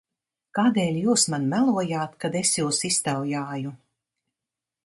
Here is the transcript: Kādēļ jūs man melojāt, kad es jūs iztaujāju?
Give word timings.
Kādēļ 0.59 0.97
jūs 1.01 1.25
man 1.33 1.45
melojāt, 1.51 2.17
kad 2.25 2.39
es 2.41 2.57
jūs 2.61 2.83
iztaujāju? 2.93 3.75